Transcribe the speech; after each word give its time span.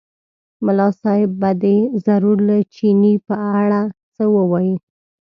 ملا 0.65 0.87
صاحب 1.01 1.31
به 1.41 1.51
دی 1.61 1.77
ضرور 2.05 2.37
له 2.49 2.57
چیني 2.75 3.13
په 3.27 3.35
اړه 3.61 3.81
څه 4.15 4.23
ووایي. 4.35 4.75